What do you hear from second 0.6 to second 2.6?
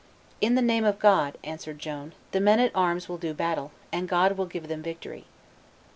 name of God," answered Joan, "the men